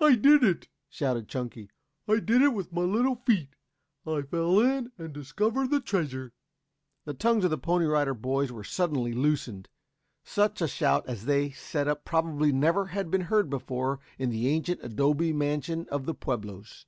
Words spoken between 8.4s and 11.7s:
were suddenly loosened. Such a shout as they